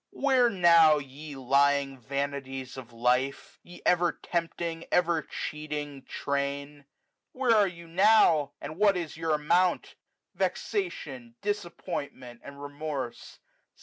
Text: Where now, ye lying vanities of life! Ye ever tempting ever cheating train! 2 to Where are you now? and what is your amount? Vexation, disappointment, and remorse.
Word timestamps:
Where 0.09 0.49
now, 0.49 0.97
ye 0.97 1.35
lying 1.35 1.99
vanities 1.99 2.75
of 2.75 2.91
life! 2.91 3.59
Ye 3.61 3.83
ever 3.85 4.11
tempting 4.11 4.85
ever 4.91 5.21
cheating 5.21 6.05
train! 6.05 6.77
2 6.77 6.81
to 6.83 6.85
Where 7.33 7.55
are 7.55 7.67
you 7.67 7.87
now? 7.87 8.53
and 8.59 8.77
what 8.77 8.97
is 8.97 9.15
your 9.15 9.35
amount? 9.35 9.93
Vexation, 10.33 11.35
disappointment, 11.43 12.41
and 12.43 12.59
remorse. 12.63 13.37